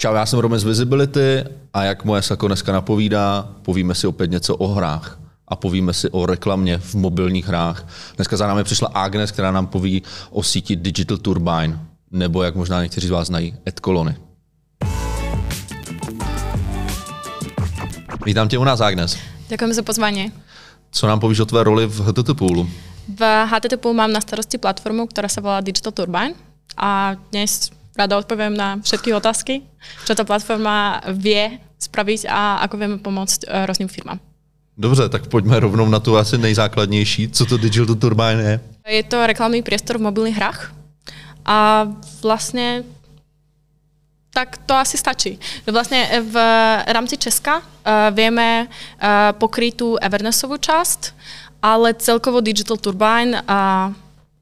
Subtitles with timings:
[0.00, 1.44] Čau, já jsem Roman z Visibility
[1.74, 6.10] a jak moje sako dneska napovídá, povíme si opět něco o hrách a povíme si
[6.10, 7.86] o reklamě v mobilních hrách.
[8.16, 12.82] Dneska za námi přišla Agnes, která nám poví o síti Digital Turbine, nebo jak možná
[12.82, 14.16] někteří z vás znají, Edkolony.
[18.24, 19.18] Vítám tě u nás, Agnes.
[19.48, 20.30] Ďakujem za pozvanie.
[20.90, 22.70] Co nám povíš o tvé roli v HTT Poolu?
[23.18, 26.32] V HTT Pool mám na starosti platformu, ktorá sa volá Digital Turbine
[26.76, 29.60] a dnes rada odpoviem na všetky otázky,
[30.08, 34.16] čo tá platforma vie spraviť a ako vieme pomôcť e, rôznym firmám.
[34.80, 37.28] Dobře, tak pojďme rovnou na tu asi nejzákladnější.
[37.28, 38.54] Co to Digital Turbine je?
[38.88, 40.72] Je to reklamný priestor v mobilných hrách
[41.44, 41.84] a
[42.24, 42.84] vlastne
[44.30, 45.36] tak to asi stačí.
[45.66, 46.36] Vlastne v
[46.86, 47.64] rámci Česka uh,
[48.14, 51.12] vieme uh, pokryť tú Evernessovú časť,
[51.60, 53.90] ale celkovo Digital Turbine uh,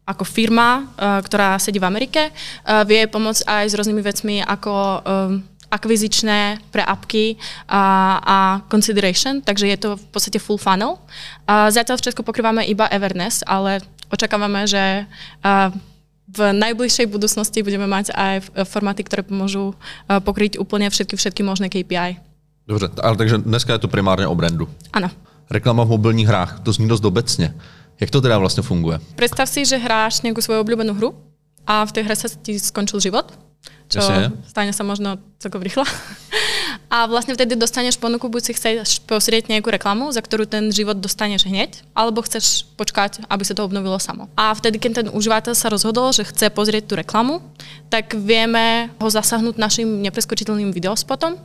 [0.09, 4.73] ako firma, uh, ktorá sedí v Amerike, uh, vie pomôcť aj s rôznymi vecmi ako
[4.73, 7.37] um, akvizičné pre apky
[7.69, 8.37] a, a
[8.73, 10.97] consideration, takže je to v podstate full funnel.
[11.45, 15.05] A zatiaľ v Česku pokrývame iba Everness, ale očakávame, že
[16.25, 19.77] v najbližšej budúcnosti budeme mať aj formáty, ktoré pomôžu
[20.09, 22.17] pokryť úplne všetky, všetky možné KPI.
[22.69, 24.69] Dobře, ale takže dneska je to primárně o brandu.
[24.93, 25.09] Áno.
[25.51, 27.55] Reklama v mobilních hrách, to zní dost obecně.
[28.01, 29.01] Jak to teda vlastně funguje?
[29.15, 31.15] Predstav si, že hráš nejakú svoju obľúbenú hru
[31.67, 33.35] a v tej hre sa ti skončil život,
[33.91, 34.33] čo Jasne.
[34.47, 35.83] stane sa možno celkom rýchlo.
[36.89, 40.97] A vlastne vtedy dostaneš ponuku, buď si chceš posrieť nejakú reklamu, za ktorú ten život
[40.97, 44.25] dostaneš hneď, alebo chceš počkať, aby sa to obnovilo samo.
[44.41, 47.45] A vtedy, keď ten užívateľ sa rozhodol, že chce pozrieť tú reklamu,
[47.93, 51.37] tak vieme ho zasahnúť našim nepreskočiteľným videospotom.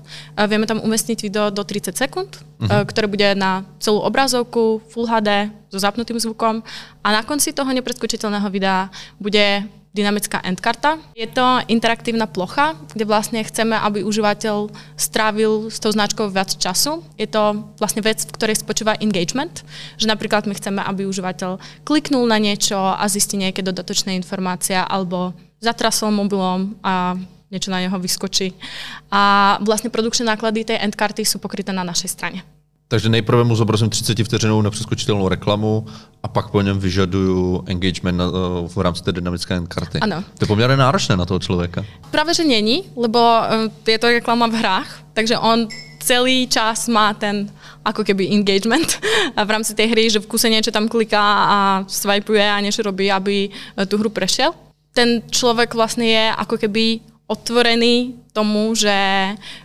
[0.47, 2.88] Vieme tam umestniť video do 30 sekúnd, uh-huh.
[2.88, 6.61] ktoré bude na celú obrazovku, Full HD, so zapnutým zvukom
[7.02, 10.97] a na konci toho nepreskočiteľného videa bude dynamická endkarta.
[11.13, 17.05] Je to interaktívna plocha, kde vlastne chceme, aby užívateľ strávil s tou značkou viac času.
[17.13, 19.61] Je to vlastne vec, v ktorej spočíva engagement,
[20.02, 25.37] že napríklad my chceme, aby užívateľ kliknul na niečo a zistí nejaké dodatočné informácie alebo
[25.61, 27.14] zatrasol mobilom a
[27.54, 28.58] niečo na neho vyskočí.
[29.14, 32.42] A vlastne produkčné náklady tej endkarty sú pokryté na našej strane.
[32.88, 35.86] Takže nejprve mu zobrazím 30 vteřinovou nepřeskočitelnou reklamu
[36.23, 39.99] a pak po něm vyžaduju engagement na, eh, v rámci té dynamické karty.
[39.99, 40.23] Ano.
[40.38, 41.86] To je poměrně náročné na toho člověka.
[42.11, 45.67] Práve, že není, lebo eh, je to reklama v hrách, takže on
[46.04, 47.48] celý čas má ten
[47.88, 48.99] ako keby engagement
[49.48, 53.11] v rámci tej hry, že v kuse niečo tam kliká a swipeuje a niečo robí,
[53.11, 54.52] aby eh, tú hru prešiel.
[54.93, 58.94] Ten človek vlastne je ako keby otvorený tomu, že,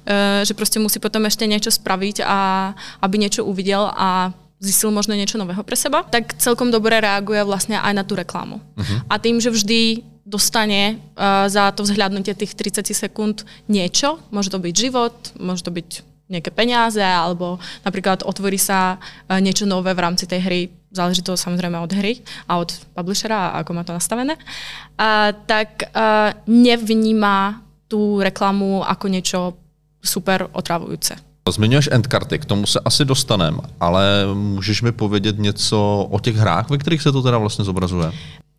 [0.04, 2.72] e, že proste musí potom ešte niečo spraviť, a,
[3.04, 7.78] aby niečo uvidel a zistil možno niečo nového pre seba, tak celkom dobre reaguje vlastne
[7.78, 8.58] aj na tú reklamu.
[8.58, 8.98] Uh-huh.
[9.06, 14.60] A tým, že vždy dostane uh, za to vzhľadnutie tých 30 sekúnd niečo, môže to
[14.60, 20.04] byť život, môže to byť nejaké peniaze, alebo napríklad otvorí sa uh, niečo nové v
[20.04, 20.60] rámci tej hry,
[20.92, 26.36] záleží to samozrejme od hry a od publishera, ako má to nastavené, uh, tak uh,
[26.44, 29.56] nevníma tú reklamu ako niečo
[30.04, 31.16] super otravujúce.
[31.48, 36.70] Zmiňuješ endkarty, k tomu se asi dostanem, ale můžeš mi povědět něco o těch hrách,
[36.70, 38.12] ve kterých se to teda vlastně zobrazuje?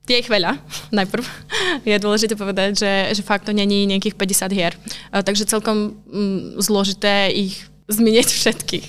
[0.10, 0.58] Je ich veľa,
[0.90, 1.22] najprv.
[1.86, 4.74] Je dôležité povedať, že, že fakt to není nejakých 50 hier.
[5.14, 8.88] Takže celkom mm, zložité ich zmieniť všetkých.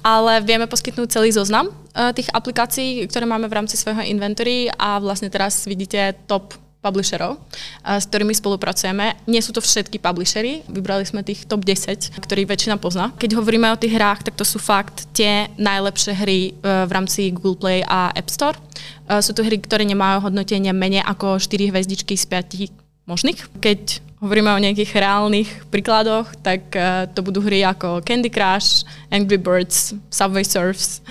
[0.00, 1.68] Ale vieme poskytnúť celý zoznam
[2.16, 7.42] tých aplikácií, ktoré máme v rámci svojho inventory a vlastne teraz vidíte top publisherov,
[7.82, 9.18] s ktorými spolupracujeme.
[9.26, 13.10] Nie sú to všetky publishery, vybrali sme tých top 10, ktorých väčšina pozná.
[13.18, 16.52] Keď hovoríme o tých hrách, tak to sú fakt tie najlepšie hry e,
[16.86, 18.54] v rámci Google Play a App Store.
[18.54, 23.50] E, sú to hry, ktoré nemajú hodnotenie menej ako 4 hvezdičky z 5 možných.
[23.58, 28.82] Keď hovoríme o nejakých reálnych príkladoch, tak uh, to budú hry ako Candy Crush,
[29.12, 31.04] Angry Birds, Subway Surfs,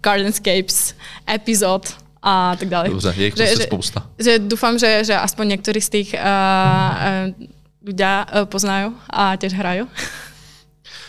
[0.00, 0.96] Gardenscapes,
[1.28, 1.92] Episode,
[2.24, 2.90] a tak ďalej.
[2.90, 4.03] Dobře, je ich že, že, spousta.
[4.18, 7.34] Že dúfam, že, že aspoň niektorí z tých uh, uh,
[7.82, 9.86] ľudia uh, poznajú a tiež hrajú.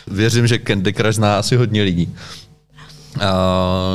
[0.06, 2.16] Věřím, že Candy Crush zná asi hodně lidí.
[3.16, 3.22] Uh,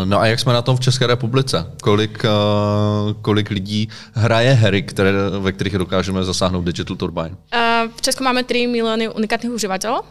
[0.05, 1.71] no a jak jsme na tom v České republice?
[1.83, 7.29] Kolik, uh, kolik lidí hraje hry, které, ve kterých dokážeme zasáhnout Digital Turbine?
[7.29, 10.03] Uh, v Česku máme 3 milióny unikátnych užívateľov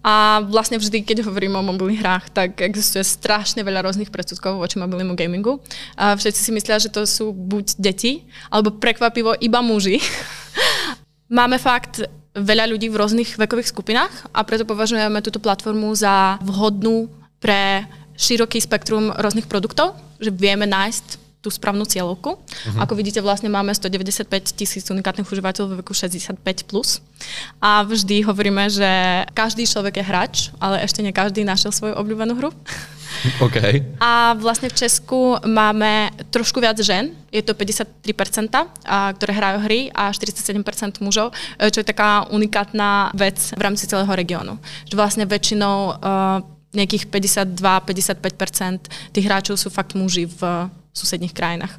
[0.00, 4.80] a vlastne vždy, keď hovoríme o mobilných hrách, tak existuje strašne veľa rôznych predsudkov voči
[4.80, 5.60] mobilnému gamingu.
[5.92, 10.00] A všetci si myslia, že to sú buď deti, alebo prekvapivo iba muži.
[11.30, 12.02] máme fakt
[12.34, 17.06] veľa ľudí v rôznych vekových skupinách a preto považujeme túto platformu za vhodnú
[17.38, 17.86] pre
[18.18, 22.36] široký spektrum rôznych produktov, že vieme nájsť tú správnu cieľovku.
[22.36, 22.80] Uh-huh.
[22.84, 26.36] Ako vidíte, vlastne máme 195 tisíc unikátnych užívateľov v veku 65+.
[26.68, 27.00] Plus.
[27.58, 32.36] A vždy hovoríme, že každý človek je hráč, ale ešte nie každý našiel svoju obľúbenú
[32.36, 32.52] hru.
[33.42, 33.82] Okay.
[33.98, 37.90] A vlastne v Česku máme trošku viac žen, je to 53%,
[38.54, 40.62] a, ktoré hrajú hry a 47%
[41.02, 44.62] mužov, e, čo je taká unikátna vec v rámci celého regiónu.
[44.86, 45.98] Že vlastne väčšinou uh,
[46.70, 51.78] nejakých 52-55% tých hráčov sú fakt muži v susedných krajinách.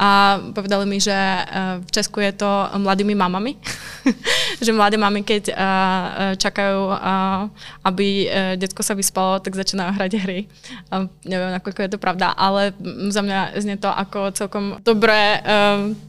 [0.00, 1.44] A povedali mi, že eh,
[1.84, 2.48] v Česku je to
[2.78, 3.58] mladými mamami.
[4.64, 5.58] že mladé mamy, keď uh,
[6.34, 7.46] čakajú, uh,
[7.86, 8.26] aby
[8.58, 10.50] detsko sa vyspalo, tak začínajú hrať hry.
[10.90, 12.74] Uh, neviem, nakoľko je to pravda, ale
[13.10, 15.42] za mňa znie to ako celkom dobré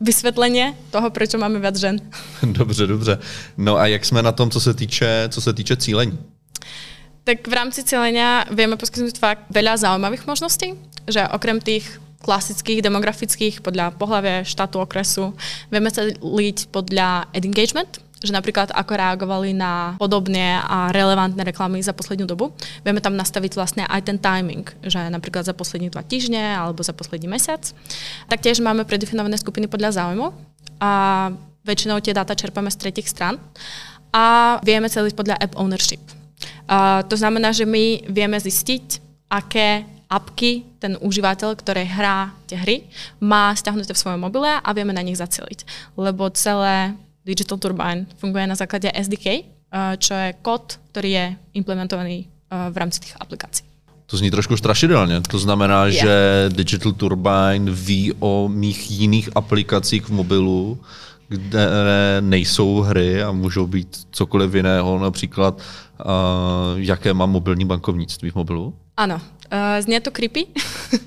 [0.02, 2.02] vysvetlenie toho, prečo máme viac žen.
[2.44, 3.20] Dobře, dobře.
[3.58, 6.20] No a jak jsme na tom, co se týče, co se týče cílení?
[7.24, 10.76] Tak v rámci cílenia vieme poskytnúť fakt veľa zaujímavých možností,
[11.08, 11.88] že okrem tých
[12.24, 15.36] klasických demografických podľa pohľavia štátu, okresu.
[15.68, 21.92] Vieme sa líť podľa engagement, že napríklad ako reagovali na podobné a relevantné reklamy za
[21.92, 22.56] poslednú dobu.
[22.88, 26.96] Vieme tam nastaviť vlastne aj ten timing, že napríklad za poslední dva týždne alebo za
[26.96, 27.60] posledný mesiac.
[28.32, 30.32] Taktiež máme predefinované skupiny podľa záujmu
[30.80, 30.92] a
[31.68, 33.36] väčšinou tie dáta čerpame z tretich stran
[34.16, 36.00] a vieme celiť podľa app ownership.
[36.72, 39.84] A to znamená, že my vieme zistiť, aké
[40.14, 42.86] apky ten užívateľ, ktorý hrá tie hry,
[43.18, 45.66] má stiahnuté v svojom mobile a vieme na nich zaceliť.
[45.98, 46.94] Lebo celé
[47.26, 49.44] Digital Turbine funguje na základe SDK, eh,
[49.98, 51.26] čo je kód, ktorý je
[51.58, 53.66] implementovaný eh, v rámci tých aplikácií.
[54.06, 55.22] To zní trošku strašidelně.
[55.22, 56.06] To znamená, yeah.
[56.06, 56.16] že
[56.54, 60.78] Digital Turbine ví o mých jiných aplikacích v mobilu,
[61.28, 61.68] kde
[62.22, 66.10] nejsou hry a můžou být cokoliv jiného, například uh,
[66.76, 68.74] jaké mám mobilní bankovnictví v mobilu?
[68.98, 69.18] Áno,
[69.54, 70.50] uh, znie to creepy.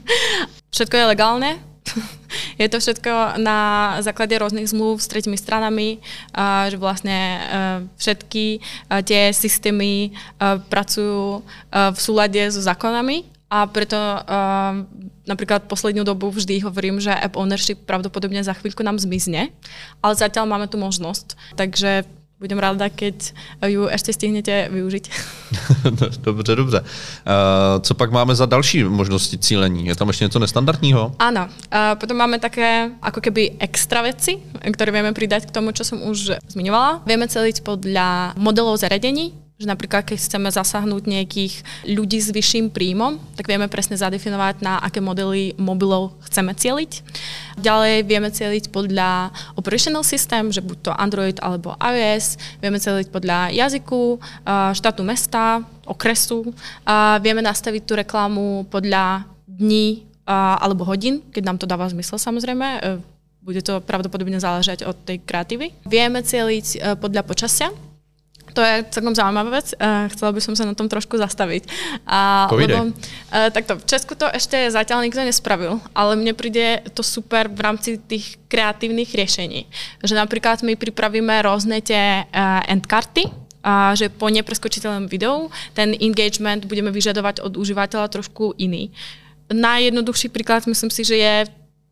[0.75, 1.51] všetko je legálne.
[2.63, 3.59] je to všetko na
[4.03, 5.99] základe rôznych zmluv s tretimi stranami,
[6.35, 7.41] uh, že vlastne uh,
[7.99, 14.83] všetky uh, tie systémy uh, pracujú uh, v súlade so zákonami a preto uh,
[15.23, 19.55] napríklad poslednú dobu vždy hovorím, že app ownership pravdepodobne za chvíľku nám zmizne,
[20.03, 21.39] ale zatiaľ máme tu možnosť.
[21.55, 22.07] Takže
[22.37, 23.33] budem ráda, keď
[23.65, 25.05] ju ešte stihnete využiť.
[26.25, 26.81] dobře, dobře.
[26.81, 29.87] Uh, co pak máme za další možnosti cílení?
[29.87, 31.13] Je tam ještě něco nestandardního?
[31.19, 31.49] Áno.
[31.73, 34.39] Uh, potom máme také ako keby extra veci,
[34.73, 37.09] ktoré vieme pridať k tomu, čo som už zmiňovala.
[37.09, 43.17] Vieme celiť podľa modelov zariadení, že napríklad, keď chceme zasahnúť nejakých ľudí s vyšším príjmom,
[43.41, 47.01] tak vieme presne zadefinovať, na aké modely mobilov chceme cieliť.
[47.57, 52.37] Ďalej vieme cieliť podľa operational system, že buď to Android alebo iOS.
[52.61, 54.21] Vieme cieliť podľa jazyku,
[54.77, 56.53] štátu mesta, okresu.
[57.25, 62.67] Vieme nastaviť tú reklamu podľa dní alebo hodín, keď nám to dáva zmysel samozrejme.
[62.67, 62.79] E,
[63.47, 65.71] bude to pravdepodobne záležať od tej kreatívy.
[65.87, 67.71] Vieme cieliť e, podľa počasia,
[68.53, 69.75] to je celkom zaujímavá vec.
[69.77, 71.67] Uh, chcela by som sa na tom trošku zastaviť.
[72.07, 77.03] Uh, lebo, uh, takto, v Česku to ešte zatiaľ nikto nespravil, ale mne príde to
[77.03, 79.67] super v rámci tých kreatívnych riešení.
[80.05, 83.29] Že napríklad my pripravíme rôzne tie uh, endkarty,
[83.67, 88.95] a že po nepreskočiteľnom videu ten engagement budeme vyžadovať od užívateľa trošku iný.
[89.51, 91.35] Najjednoduchší príklad myslím si, že je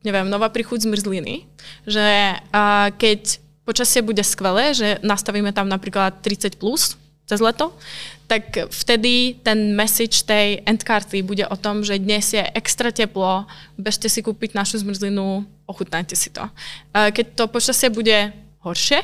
[0.05, 1.49] neviem, nová príchuť zmrzliny,
[1.89, 7.73] že uh, keď počasie bude skvelé, že nastavíme tam napríklad 30 plus cez leto,
[8.29, 13.49] tak vtedy ten message tej endkarty bude o tom, že dnes je extra teplo,
[13.81, 16.45] bežte si kúpiť našu zmrzlinu, ochutnajte si to.
[16.93, 18.29] Keď to počasie bude
[18.61, 19.01] horšie,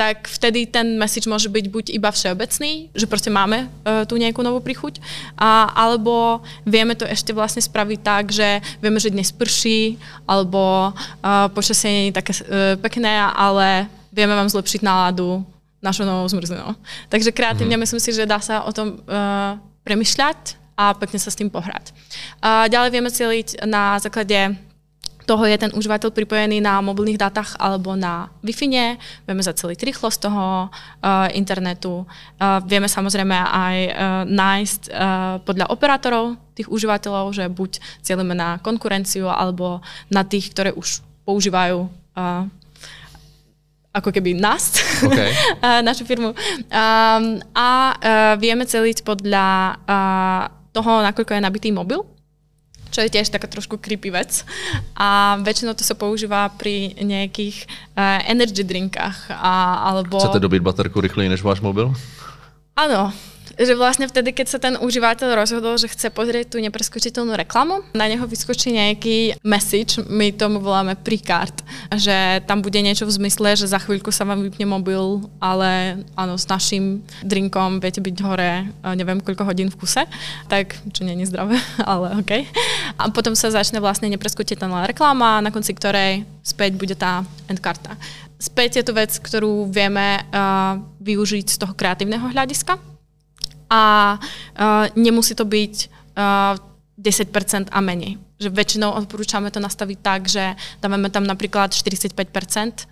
[0.00, 4.40] tak vtedy ten message môže byť buď iba všeobecný, že proste máme uh, tu nejakú
[4.40, 4.96] novú príchuť,
[5.36, 11.52] a, alebo vieme to ešte vlastne spraviť tak, že vieme, že dnes prší, alebo uh,
[11.52, 15.44] počasie nie je také uh, pekné, ale vieme vám zlepšiť náladu
[15.84, 16.72] našou novou zmrzlinou.
[17.12, 17.84] Takže kreatívne mm-hmm.
[17.84, 21.92] myslím si, že dá sa o tom uh, premyšľať a pekne sa s tým pohrať.
[22.40, 24.56] Uh, ďalej vieme cieliť na základe
[25.30, 30.66] toho je ten užívateľ pripojený na mobilných dátach alebo na Wi-Fi, vieme zaceliť rýchlosť toho
[30.66, 33.92] uh, internetu, uh, vieme samozrejme aj uh,
[34.26, 39.78] nájsť uh, podľa operátorov tých užívateľov, že buď cieľíme na konkurenciu alebo
[40.10, 42.50] na tých, ktoré už používajú uh,
[43.94, 45.30] ako keby nás, okay.
[45.86, 46.34] našu firmu.
[46.34, 50.42] Um, a uh, vieme celiť podľa uh,
[50.74, 52.02] toho, nakoľko je nabitý mobil
[52.90, 54.42] čo je tiež taká trošku creepy vec.
[54.98, 57.64] A väčšinou to sa používa pri nejakých
[57.96, 59.30] uh, energy drinkách.
[59.30, 60.18] A, alebo...
[60.18, 61.94] Chcete dobiť baterku rýchlej než váš mobil?
[62.74, 63.14] Áno,
[63.60, 68.08] že vlastne vtedy, keď sa ten užívateľ rozhodol, že chce pozrieť tú nepreskočiteľnú reklamu, na
[68.08, 71.52] neho vyskočí nejaký message, my tomu voláme pre-card,
[71.92, 76.40] že tam bude niečo v zmysle, že za chvíľku sa vám vypne mobil, ale áno,
[76.40, 80.08] s našim drinkom viete byť hore neviem koľko hodín v kuse,
[80.48, 81.60] tak čo nie je zdravé,
[81.92, 82.32] ale OK.
[82.96, 87.92] A potom sa začne vlastne nepreskočiteľná reklama, na konci ktorej späť bude tá endkarta.
[88.40, 92.89] Späť je to vec, ktorú vieme uh, využiť z toho kreatívneho hľadiska
[93.70, 95.74] a uh, nemusí to byť
[96.18, 96.58] uh,
[97.00, 98.20] 10% a menej.
[98.36, 102.12] Že väčšinou odporúčame to nastaviť tak, že dávame tam napríklad 45%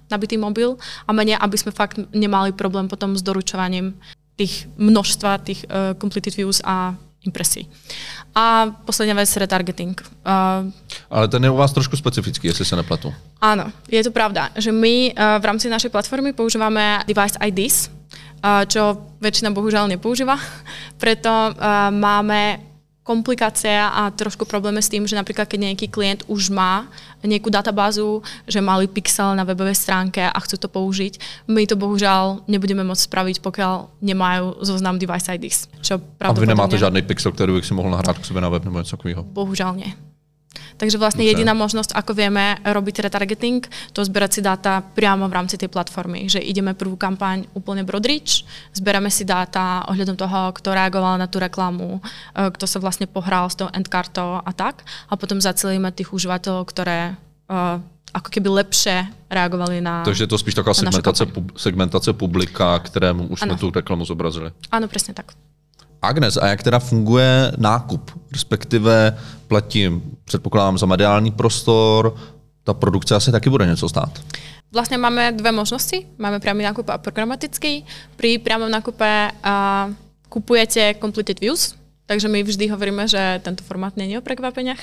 [0.08, 3.98] nabitý mobil a menej, aby sme fakt nemali problém potom s doručovaním
[4.38, 6.94] tých množstva tých uh, completed views a
[7.26, 7.66] impresí.
[8.34, 9.98] A posledná vec, retargeting.
[10.22, 10.70] Uh,
[11.10, 13.14] Ale ten je u vás trošku specifický, jestli se nepletu.
[13.40, 17.90] Áno, je to pravda, že my uh, v rámci našej platformy používame device IDs,
[18.42, 18.82] čo
[19.18, 20.38] väčšina bohužiaľ nepoužíva.
[21.02, 21.30] Preto
[21.94, 22.68] máme
[23.08, 26.84] komplikácia a trošku problémy s tým, že napríklad keď nejaký klient už má
[27.24, 31.16] nejakú databázu, že mali pixel na webovej stránke a chcú to použiť,
[31.48, 35.72] my to bohužiaľ nebudeme môcť spraviť, pokiaľ nemajú zoznam device IDs.
[35.80, 38.60] Čo a vy nemáte žádný pixel, ktorý bych si mohol nahrát k sebe na web
[38.68, 39.24] nebo něco takového?
[39.24, 40.07] Bohužiaľ nie.
[40.78, 41.34] Takže vlastne Dobre.
[41.34, 46.30] jediná možnosť, ako vieme robiť retargeting, to zberať si dáta priamo v rámci tej platformy.
[46.30, 51.42] Že ideme prvú kampaň úplne brodrič, zberáme si dáta ohľadom toho, kto reagoval na tú
[51.42, 54.86] reklamu, e, kto sa vlastne pohral s tou endkartou a tak.
[55.10, 57.18] A potom zacelíme tých užívateľov, ktoré
[57.50, 61.24] uh, ako keby lepšie reagovali na Takže to spíš taká segmentace,
[61.56, 63.56] segmentace publika, kterému už ano.
[63.56, 64.52] jsme tu reklamu zobrazili.
[64.70, 65.32] Ano, přesně tak.
[66.02, 68.10] Agnes, a jak teda funguje nákup?
[68.32, 72.14] Respektive platím, předpokládám, za mediální prostor,
[72.64, 74.20] ta produkce asi taky bude něco stát.
[74.68, 76.04] Vlastne máme dve možnosti.
[76.20, 77.88] Máme priamy nákup a programatický.
[78.20, 79.88] Pri priamom nákupe uh,
[80.28, 81.72] kupujete completed views,
[82.04, 84.76] takže my vždy hovoríme, že tento formát není o prekvapeniach.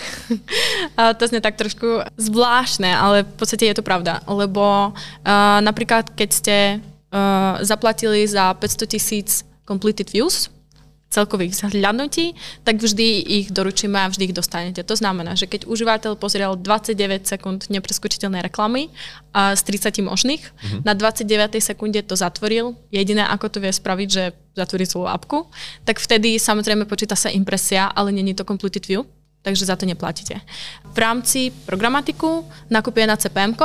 [0.98, 4.26] a to znie tak trošku zvláštne, ale v podstate je to pravda.
[4.26, 10.50] Lebo uh, napríklad, keď ste uh, zaplatili za 500 tisíc completed views,
[11.16, 12.36] celkových zhľadnutí,
[12.68, 14.84] tak vždy ich doručíme a vždy ich dostanete.
[14.84, 18.92] To znamená, že keď užívateľ pozrel 29 sekúnd nepreskočiteľnej reklamy
[19.32, 20.82] a z 30 možných, mm-hmm.
[20.84, 21.64] na 29.
[21.64, 24.24] sekunde to zatvoril, jediné ako to vie spraviť, že
[24.56, 25.48] zatvorí svoju apku,
[25.88, 29.08] tak vtedy samozrejme počíta sa impresia, ale není to completed view,
[29.46, 30.42] takže za to neplatíte.
[30.92, 33.56] V rámci programatiku nakupuje na CPM,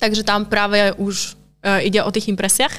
[0.00, 2.72] takže tam práve už uh, ide o tých impresiách,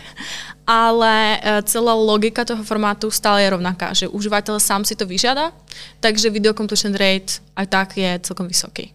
[0.67, 5.51] ale uh, celá logika toho formátu stále je rovnaká, že užívateľ sám si to vyžiada,
[5.99, 8.93] takže video completion rate aj tak je celkom vysoký.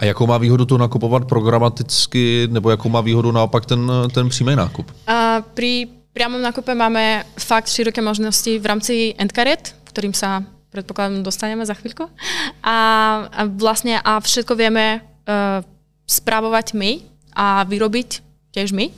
[0.00, 3.84] A jakou má výhodu to nakupovat programaticky, nebo jakou má výhodu naopak ten,
[4.14, 4.88] ten přímý nákup?
[5.04, 11.66] Uh, pri priamom nákupe máme fakt široké možnosti v rámci endkariet, ktorým sa predpokladám dostaneme
[11.66, 12.06] za chvíľku.
[12.62, 12.76] A,
[13.28, 15.60] a vlastne a všetko vieme uh,
[16.06, 17.02] správovať my
[17.34, 18.90] a vyrobiť tiež my.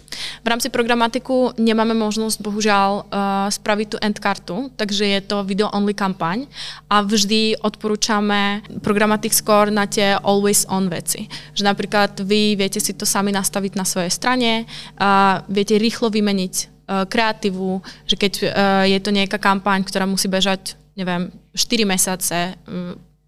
[0.42, 3.04] V rámci programatiku nemáme možnosť bohužiaľ uh,
[3.52, 6.48] spraviť tú endkartu, takže je to video-only kampaň
[6.88, 11.28] a vždy odporúčame Programmatic Score na tie always on veci.
[11.52, 14.64] Že napríklad vy viete si to sami nastaviť na svojej strane,
[14.96, 18.48] uh, viete rýchlo vymeniť uh, kreatívu, že keď uh,
[18.88, 22.56] je to nejaká kampaň, ktorá musí bežať, neviem, 4 mesiace,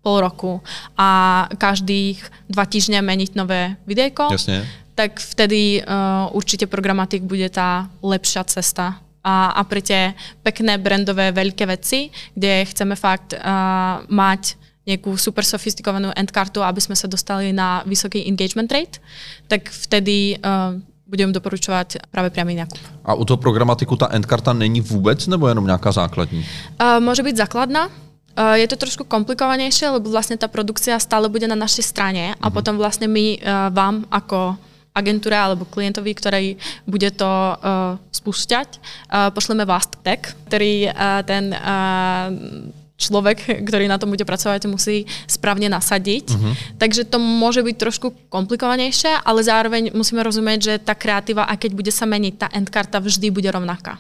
[0.05, 0.61] pol roku
[1.01, 7.91] a každých dva týždne meniť nové videjko, Jasne tak vtedy uh, určite programatik bude tá
[7.99, 9.03] lepšia cesta.
[9.25, 15.43] A, a pre tie pekné brandové veľké veci, kde chceme fakt uh, mať nejakú super
[15.49, 19.01] sofistikovanú endkartu, aby sme sa dostali na vysoký engagement rate,
[19.49, 20.77] tak vtedy uh,
[21.09, 22.79] budem doporučovat právě priamy nákup.
[23.05, 26.47] A u toho programatiku ta endkarta není vůbec, nebo jenom nějaká základní?
[26.81, 27.89] Uh, môže byť základná,
[28.35, 32.51] je to trošku komplikovanejšie, lebo vlastne tá produkcia stále bude na našej strane a uh-huh.
[32.51, 33.39] potom vlastne my
[33.71, 34.59] vám ako
[34.95, 36.55] agentúre alebo klientovi, ktorý
[36.87, 42.31] bude to uh, spúšťať, uh, pošleme vás tag, ktorý uh, ten uh,
[42.95, 46.31] človek, ktorý na tom bude pracovať, musí správne nasadiť.
[46.31, 46.55] Uh-huh.
[46.79, 51.75] Takže to môže byť trošku komplikovanejšie, ale zároveň musíme rozumieť, že tá kreatíva, a keď
[51.75, 53.99] bude sa meniť, tá endkarta vždy bude rovnaká.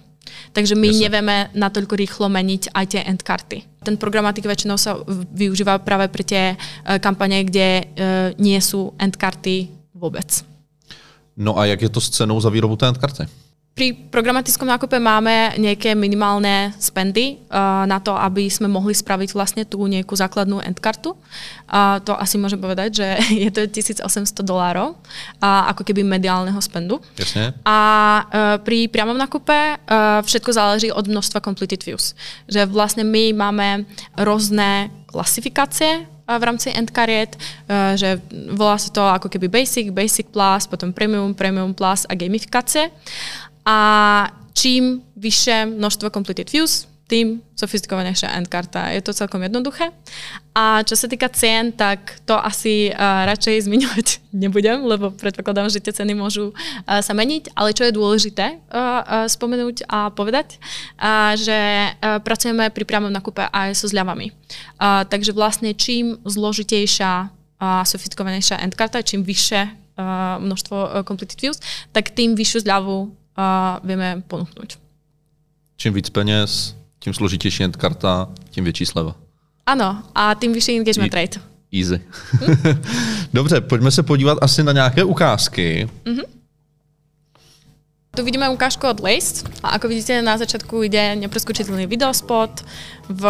[0.54, 1.02] Takže my Jasne.
[1.10, 3.82] nevieme natoľko rýchlo meniť aj tie endkarty.
[3.82, 4.94] Ten programatik väčšinou sa
[5.34, 6.42] využíva práve pri tie
[7.02, 7.90] kampane, kde
[8.38, 10.53] nie sú endkarty vôbec.
[11.36, 13.26] No a jak je to s cenou za výrobu té karty?
[13.74, 19.66] pri programatickom nákupe máme nejaké minimálne spendy uh, na to, aby sme mohli spraviť vlastne
[19.66, 21.18] tú nejakú základnú endkartu.
[21.66, 23.08] Uh, to asi môžem povedať, že
[23.44, 24.06] je to 1800
[24.46, 27.02] dolárov uh, ako keby mediálneho spendu.
[27.18, 27.58] Jasne.
[27.66, 27.78] A
[28.22, 28.22] uh,
[28.62, 32.14] pri priamom nákupe uh, všetko záleží od množstva completed views.
[32.46, 37.36] Že vlastne my máme rôzne klasifikácie v rámci endkariet,
[38.00, 38.16] že
[38.56, 42.88] volá sa to ako keby basic, basic plus, potom premium, premium plus a gamifikácie.
[43.68, 43.78] A
[44.56, 48.88] čím vyššie množstvo completed views, tým sofistikovanejšia endkarta.
[48.88, 49.92] Je to celkom jednoduché.
[50.56, 54.06] A čo sa týka cien, tak to asi uh, radšej zmiňovať
[54.42, 57.52] nebudem, lebo predpokladám, že tie ceny môžu uh, sa meniť.
[57.52, 58.96] Ale čo je dôležité uh, uh,
[59.28, 60.56] spomenúť a povedať,
[60.96, 61.56] uh, že
[61.92, 64.32] uh, pracujeme pri priamom nakupe aj so zľavami.
[64.80, 67.28] Uh, takže vlastne čím zložitejšia
[67.60, 71.60] a sofistikovanejšia endkarta, čím vyššie uh, množstvo uh, completed views,
[71.92, 74.78] tak tým vyššiu zľavu a vieme ponúknuť.
[75.76, 79.14] Čím víc peněz, tím složitější end karta, tím větší sleva.
[79.66, 81.40] Ano, a tím vyšší engagement rate.
[81.72, 82.00] Easy.
[82.32, 82.82] Hm?
[83.32, 85.88] Dobře, pojďme se podívat asi na nějaké ukázky.
[86.04, 86.24] Mm-hmm.
[88.16, 92.62] Tu vidíme ukážku od Lace a ako vidíte na začiatku ide nepreskočiteľný videospot
[93.10, 93.24] v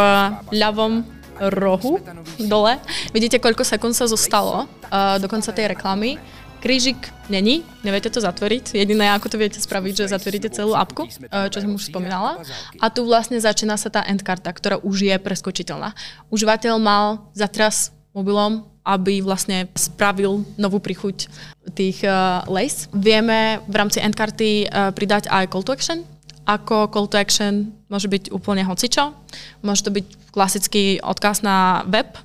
[0.53, 1.09] ľavom
[1.41, 1.99] rohu
[2.37, 2.79] dole.
[3.17, 6.21] Vidíte, koľko sekúnd sa zostalo uh, do konca tej reklamy
[6.65, 8.73] Krížik není, neviete to zatvoriť.
[8.73, 12.41] Jediné, ako to viete spraviť, že zatvoríte celú apku, eh, čo som už spomínala.
[12.81, 15.93] A tu vlastne začína sa tá endkarta, ktorá už je preskočiteľná.
[16.33, 21.29] Užívateľ mal zatras mobilom, aby vlastne spravil novú prichuť
[21.77, 22.89] tých uh, lace.
[22.97, 26.01] Vieme v rámci endkarty uh, pridať aj call to action,
[26.49, 29.13] ako call to action môže byť úplne hocičo.
[29.61, 32.17] Môže to byť klasický odkaz na web,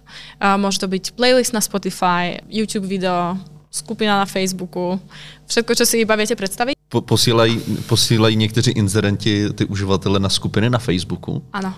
[0.41, 3.39] môže to byť playlist na Spotify, YouTube video,
[3.71, 4.99] skupina na Facebooku,
[5.45, 6.75] všetko, čo si iba viete predstaviť.
[6.89, 11.45] Po, posílají, posílají někteří inzerenti ty uživatele na skupiny na Facebooku?
[11.53, 11.73] Áno.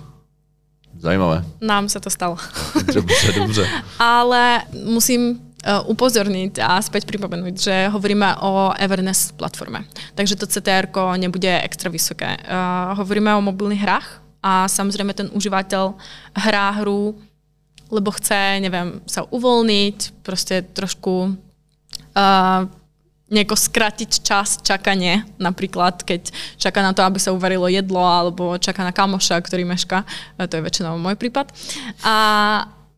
[1.01, 1.41] Zajímavé.
[1.61, 2.37] Nám sa to stalo.
[2.93, 3.65] Dobře, dobře.
[3.99, 9.89] Ale musím uh, upozorniť a späť pripomenúť, že hovoríme o Everness platforme.
[10.13, 10.85] Takže to CTR
[11.17, 12.37] nebude extra vysoké.
[12.45, 15.97] Uh, hovoríme o mobilných hrách a samozrejme ten užívateľ
[16.37, 17.17] hrá hru,
[17.89, 21.33] lebo chce, neviem, sa uvoľniť, proste trošku
[22.15, 22.67] uh,
[23.31, 28.83] nejako skratiť čas čakanie, napríklad keď čaká na to, aby sa uvarilo jedlo, alebo čaká
[28.83, 30.03] na kamoša, ktorý meška,
[30.35, 31.47] to je väčšinou môj prípad.
[32.03, 32.17] A,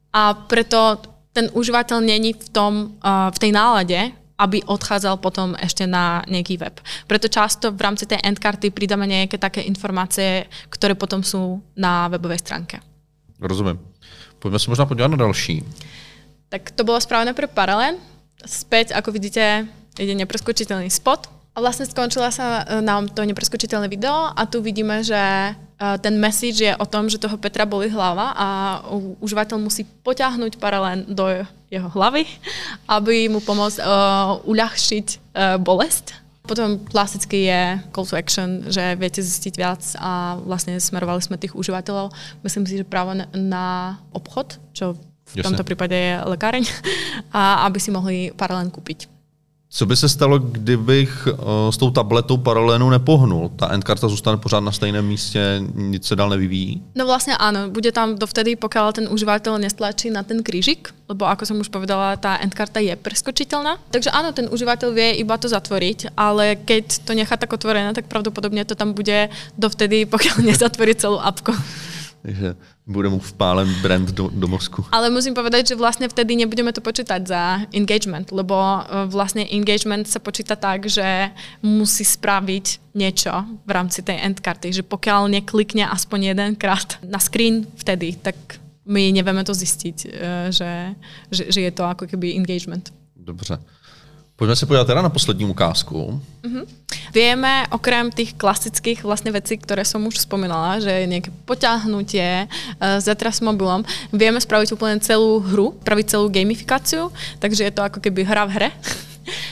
[0.10, 0.98] a preto
[1.34, 4.00] ten užívateľ není v, tom, uh, v tej nálade,
[4.34, 6.74] aby odchádzal potom ešte na nejaký web.
[7.06, 12.42] Preto často v rámci tej endkarty pridáme nejaké také informácie, ktoré potom sú na webovej
[12.42, 12.82] stránke.
[13.38, 13.78] Rozumím.
[14.42, 15.62] Poďme sa možná podívať na další.
[16.50, 18.02] Tak to bolo spravené pre Paralel
[18.46, 19.68] späť, ako vidíte,
[20.00, 21.30] ide nepreskočiteľný spot.
[21.54, 25.52] A vlastne skončila sa e, nám to nepreskočiteľné video a tu vidíme, že e,
[26.02, 28.48] ten message je o tom, že toho Petra boli hlava a
[29.22, 32.26] užívateľ musí poťahnuť paralén do jeho hlavy,
[32.98, 36.22] aby mu pomôcť uh, uľahčiť uh, bolesť.
[36.44, 37.62] Potom klasicky je
[37.96, 42.12] call to action, že viete zistiť viac a vlastne smerovali sme tých užívateľov,
[42.44, 45.00] myslím si, že práve na obchod, čo
[45.34, 45.50] v Jasne.
[45.50, 46.64] tomto prípade je lekáreň,
[47.38, 49.14] a aby si mohli paralén kúpiť.
[49.76, 51.34] Co by se stalo, kdybych uh,
[51.70, 53.50] s tou tabletou paralenu nepohnul?
[53.56, 56.82] Ta endkarta zůstane pořád na stejném místě, nic se dál nevyvíjí?
[56.96, 61.50] No vlastne áno, bude tam dovtedy, pokiaľ ten užívateľ nestlačí na ten krížik, lebo ako
[61.50, 63.82] som už povedala, tá endkarta je preskočiteľná.
[63.90, 68.06] Takže áno, ten užívateľ vie iba to zatvoriť, ale keď to nechá tak otvorené, tak
[68.06, 71.50] pravdepodobne to tam bude dovtedy, pokiaľ nezatvorí celú apku.
[72.24, 72.56] Takže
[72.88, 74.80] bude mu vpálen brand do, do mozku.
[74.96, 80.08] Ale musím povedať, že vlastne vtedy nebudeme to počítať za engagement, lebo e, vlastne engagement
[80.08, 81.04] sa počíta tak, že
[81.60, 83.32] musí spraviť niečo
[83.68, 88.40] v rámci tej endkarty, že pokiaľ neklikne aspoň jedenkrát na screen vtedy, tak
[88.88, 90.08] my nevieme to zistiť, e,
[90.48, 90.96] že,
[91.28, 92.96] že, že je to ako keby engagement.
[93.20, 93.60] Dobře.
[94.34, 96.18] Poďme sa podívať teda na poslední ukázku.
[96.18, 96.66] Uh-huh.
[97.14, 102.98] Vieme okrem tých klasických vlastne vecí, ktoré som už spomínala, že je nejaké poťahnutie uh,
[102.98, 108.02] zatra s mobilom, vieme spraviť úplne celú hru, spraviť celú gamifikáciu, takže je to ako
[108.02, 108.70] keby hra v hre.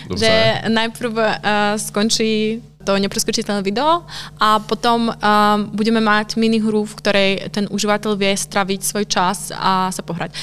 [0.08, 0.20] Dobře.
[0.20, 1.32] že najprv uh,
[1.80, 4.04] skončí to nepreskočiteľné video
[4.42, 5.16] a potom um,
[5.72, 10.34] budeme mať minihru, v ktorej ten užívateľ vie straviť svoj čas a sa pohrať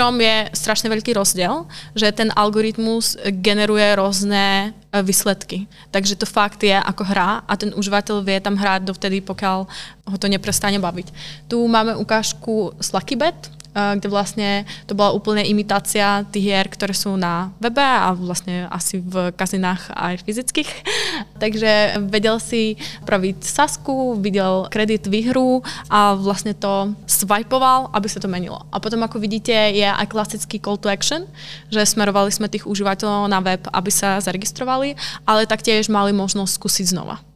[0.00, 5.68] čom je strašne veľký rozdiel, že ten algoritmus generuje rôzne e, výsledky.
[5.92, 9.68] Takže to fakt je ako hra a ten užívateľ vie tam hrať dovtedy, pokiaľ
[10.08, 11.12] ho to neprestane baviť.
[11.52, 17.14] Tu máme ukážku z Luckybet kde vlastne to bola úplne imitácia tých hier, ktoré sú
[17.14, 20.70] na webe a vlastne asi v kazinách aj fyzických.
[21.42, 22.74] Takže vedel si
[23.06, 28.66] praviť sasku, videl kredit výhru a vlastne to swipeoval, aby sa to menilo.
[28.74, 31.30] A potom, ako vidíte, je aj klasický call to action,
[31.70, 36.86] že smerovali sme tých užívateľov na web, aby sa zaregistrovali, ale taktiež mali možnosť skúsiť
[36.90, 37.29] znova.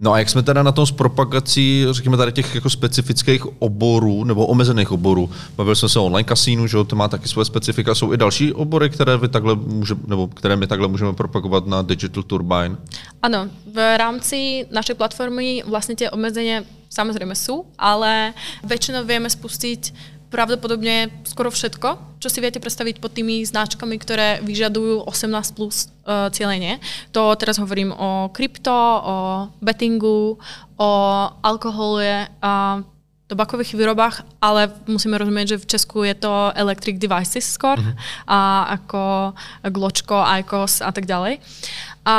[0.00, 4.24] No a jak jsme teda na tom s propagací, řekněme tady těch jako specifických oborů
[4.24, 5.30] nebo omezených oborů?
[5.56, 7.94] Bavili jsme se o online kasínu, že to má taky svoje specifika.
[7.94, 11.82] Jsou i další obory, které, vy takhle může, nebo které my takhle můžeme propagovat na
[11.82, 12.76] Digital Turbine?
[13.22, 19.92] Ano, v rámci našej platformy vlastne tie obmedzenia samozrejme sú, ale väčšinou vieme spustiť
[20.28, 26.28] pravdepodobne skoro všetko, čo si viete predstaviť pod tými značkami, ktoré vyžadujú 18 plus uh,
[26.28, 26.80] cieľenie.
[27.16, 29.16] To teraz hovorím o krypto, o
[29.64, 30.36] bettingu,
[30.76, 30.90] o
[31.40, 32.84] alkohole a
[33.28, 37.94] tobakových výrobách, ale musíme rozumieť, že v Česku je to electric devices skôr, uh-huh.
[38.24, 39.36] a ako
[39.68, 41.36] Gločko, ICOS a tak ďalej.
[42.08, 42.16] A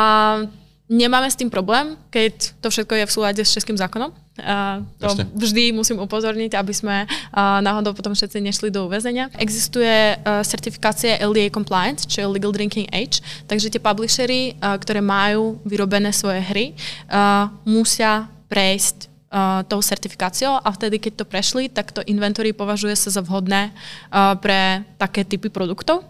[0.85, 4.13] nemáme s tým problém, keď to všetko je v súlade s českým zákonom.
[4.39, 5.23] Uh, to Jasne.
[5.35, 9.29] vždy musím upozorniť, aby sme uh, náhodou potom všetci nešli do uväzenia.
[9.35, 15.03] Existuje uh, certifikácia LDA Compliance, čo je Legal Drinking Age, takže tie publishery, uh, ktoré
[15.03, 16.65] majú vyrobené svoje hry,
[17.11, 22.97] uh, musia prejsť uh, tou certifikáciou a vtedy, keď to prešli, tak to inventory považuje
[22.97, 26.01] sa za vhodné uh, pre také typy produktov.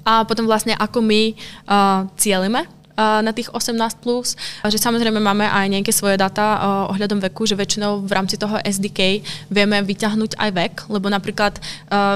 [0.00, 1.36] A potom vlastne ako my
[1.68, 2.64] uh, cieľime
[2.98, 8.04] na tých 18+, plus, že samozrejme máme aj nejaké svoje data ohľadom veku, že väčšinou
[8.04, 11.56] v rámci toho SDK vieme vyťahnuť aj vek, lebo napríklad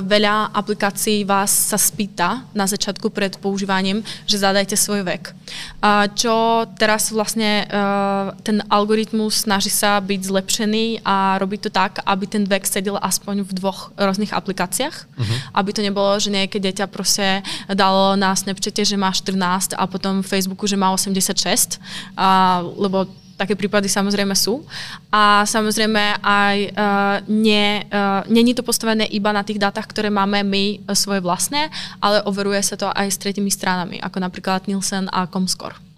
[0.04, 5.32] veľa aplikácií vás sa spýta na začiatku pred používaním, že zadajte svoj vek.
[6.16, 7.68] Čo teraz vlastne
[8.44, 13.44] ten algoritmus snaží sa byť zlepšený a robiť to tak, aby ten vek sedel aspoň
[13.44, 15.36] v dvoch rôznych aplikáciách, uh-huh.
[15.56, 20.20] aby to nebolo, že nejaké dieťa proste dalo na Snapchate, že má 14 a potom
[20.20, 21.80] v Facebooku, že má 86,
[22.16, 24.62] a, lebo také prípady samozrejme sú.
[25.10, 30.46] A samozrejme aj uh, nie, uh, není to postavené iba na tých dátach, ktoré máme
[30.46, 35.10] my uh, svoje vlastné, ale overuje sa to aj s tretimi stranami, ako napríklad Nielsen
[35.10, 35.93] a Comscore.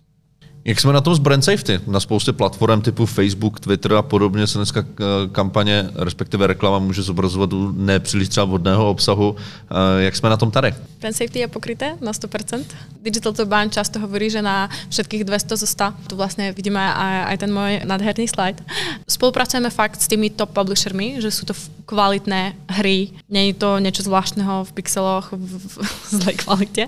[0.67, 1.81] Jak jsme na tom s brand safety?
[1.87, 7.03] Na spoustě platform typu Facebook, Twitter a podobně se dneska eh, kampaně, respektive reklama může
[7.03, 9.37] zobrazovat u nepříliš třeba vhodného obsahu.
[9.71, 10.75] Eh, jak jsme na tom tady?
[11.01, 12.65] Brand safety je pokryté na 100%.
[13.03, 15.95] Digital to Bank často hovorí, že na všetkých 200 zo 100.
[16.07, 16.83] Tu vlastne vidíme
[17.31, 18.59] aj ten môj nadherný slide.
[19.07, 21.55] Spolupracujeme fakt s tými top publishermi, že sú to
[21.87, 23.15] kvalitné hry.
[23.31, 26.85] Není to niečo zvláštneho v pixeloch v, v, v zlej kvalite.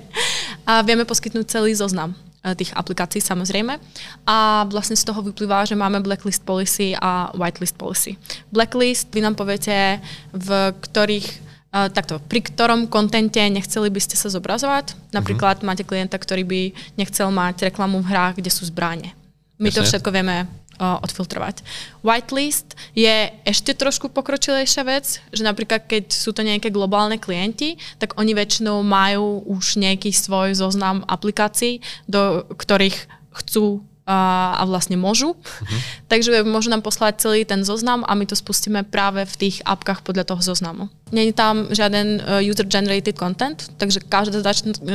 [0.67, 2.19] A vieme poskytnúť celý zoznam
[2.55, 3.77] tých aplikácií samozrejme.
[4.25, 8.15] A vlastne z toho vyplýva, že máme blacklist policy a whitelist policy.
[8.55, 10.49] Blacklist, vy nám poviete, v
[10.79, 14.97] ktorých Uh, takto, pri ktorom kontente nechceli by ste sa zobrazovať.
[15.13, 15.69] Napríklad uh-huh.
[15.69, 19.13] máte klienta, ktorý by nechcel mať reklamu v hrách, kde sú zbráne.
[19.61, 19.77] My Jasne.
[19.77, 20.49] to všetko vieme
[20.79, 21.67] odfiltrovať.
[22.07, 28.15] Whitelist je ešte trošku pokročilejšia vec, že napríklad keď sú to nejaké globálne klienti, tak
[28.15, 33.11] oni väčšinou majú už nejaký svoj zoznam aplikácií, do ktorých
[33.43, 35.37] chcú a vlastne môžu.
[35.37, 35.81] Uh-huh.
[36.09, 40.01] Takže môžu nám poslať celý ten zoznam a my to spustíme práve v tých apkách
[40.01, 40.89] podľa toho zoznamu.
[41.13, 44.41] Není tam žiaden e, user-generated content, takže každá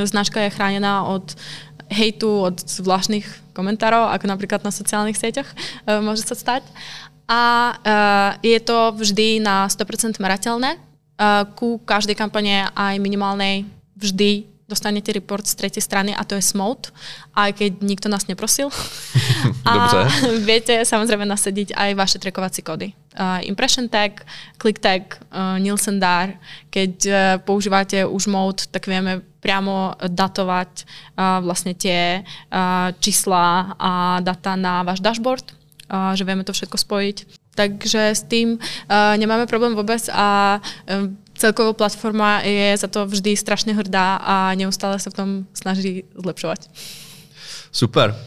[0.09, 1.29] značka je chránená od
[1.93, 6.65] hejtu, od zvláštnych komentárov, ako napríklad na sociálnych sieťach uh, môže sa stať.
[7.29, 10.75] A uh, je to vždy na 100% merateľné.
[11.13, 13.63] Uh, ku každej kampane aj minimálnej
[13.95, 16.89] vždy dostanete report z tretej strany a to je SMOT,
[17.37, 18.73] aj keď nikto nás neprosil.
[19.69, 20.07] a
[20.41, 22.97] viete samozrejme nasediť aj vaše trekovacie kódy.
[23.13, 24.25] Uh, impression tag,
[24.57, 26.33] click tag, uh, Nielsen DAR.
[26.73, 34.17] Keď uh, používate už mode, tak vieme priamo datovať uh, vlastne tie uh, čísla a
[34.17, 35.45] data na váš dashboard,
[35.93, 37.17] uh, že vieme to všetko spojiť.
[37.53, 41.05] Takže s tým uh, nemáme problém vôbec a uh,
[41.37, 46.65] celková platforma je za to vždy strašne hrdá a neustále sa v tom snaží zlepšovať.
[47.69, 48.17] Super.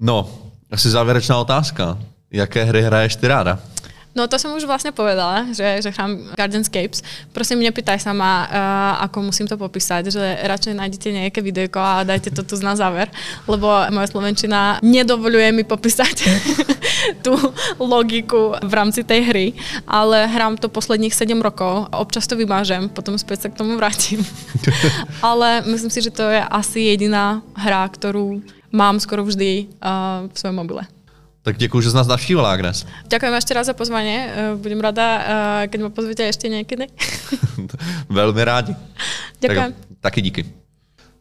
[0.00, 0.30] No,
[0.70, 1.98] asi závěrečná otázka.
[2.30, 3.58] Jaké hry hraješ ty ráda?
[4.10, 7.02] No to som už vlastne povedala, že, že chrám Gardenscapes.
[7.30, 12.02] Prosím, nepýtaj sa ma, uh, ako musím to popísať, že radšej nájdete nejaké videjko a
[12.02, 13.06] dajte to tu na záver,
[13.46, 16.26] lebo moja slovenčina nedovoluje mi popísať
[17.24, 17.38] tú
[17.78, 19.46] logiku v rámci tej hry,
[19.86, 24.26] ale hrám to posledních 7 rokov, občas to vymážem, potom späť sa k tomu vrátim.
[25.22, 28.42] ale myslím si, že to je asi jediná hra, ktorú
[28.74, 30.82] mám skoro vždy uh, v svojom mobile.
[31.42, 32.86] Tak děkuji, že jsi nás navštívila, Agnes.
[33.08, 34.28] Ďakujem ešte raz za pozvanie.
[34.28, 35.06] Eh, budem rada,
[35.64, 36.84] eh, keď ma pozvete ešte niekedy.
[38.12, 38.76] Velmi rádi.
[39.40, 39.72] Ďakujem.
[39.72, 40.42] Tak, taky díky.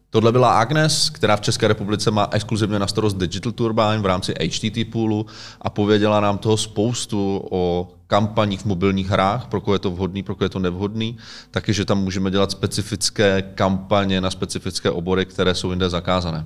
[0.09, 4.33] Tohle byla Agnes, která v České republice má exkluzivně na starost Digital Turbine v rámci
[4.33, 5.25] HTT poolu
[5.61, 10.23] a pověděla nám toho spoustu o kampaních v mobilních hrách, pro koho je to vhodný,
[10.23, 11.17] pro koho je to nevhodný,
[11.51, 16.45] taky, že tam můžeme dělat specifické kampaně na specifické obory, které jsou jinde zakázané.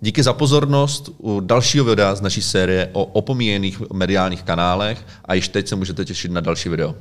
[0.00, 5.48] Díky za pozornost u dalšího videa z naší série o opomíjených mediálních kanálech a již
[5.48, 6.94] teď se můžete těšit na další video.